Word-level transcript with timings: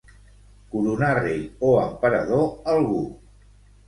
Coronar 0.75 1.11
rei 1.25 1.43
o 1.67 1.69
emperador 1.83 2.47
algú. 2.73 3.03